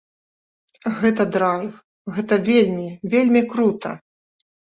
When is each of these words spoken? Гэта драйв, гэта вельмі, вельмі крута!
Гэта 1.01 1.23
драйв, 1.35 1.67
гэта 2.17 2.35
вельмі, 2.49 2.87
вельмі 3.17 3.41
крута! 3.55 3.91